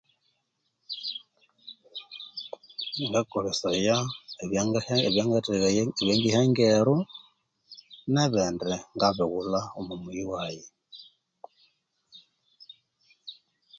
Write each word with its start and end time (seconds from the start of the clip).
Ngakolesaya 3.09 3.95
ebyangiha 4.43 4.95
ebyangatheghaya, 5.07 5.83
ebyangiha 6.01 6.39
engero 6.47 6.97
nebindi 8.13 8.75
ngabighulha 8.95 9.61
omu 9.79 9.93
muyi 10.01 10.23
waghi 10.31 10.65